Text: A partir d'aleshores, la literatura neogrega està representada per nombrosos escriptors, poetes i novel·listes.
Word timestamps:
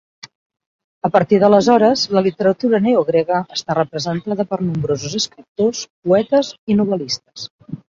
A 1.09 1.09
partir 1.15 1.37
d'aleshores, 1.43 2.05
la 2.19 2.23
literatura 2.27 2.79
neogrega 2.87 3.43
està 3.59 3.77
representada 3.81 4.47
per 4.55 4.61
nombrosos 4.65 5.17
escriptors, 5.23 5.85
poetes 6.09 6.53
i 6.75 6.81
novel·listes. 6.83 7.49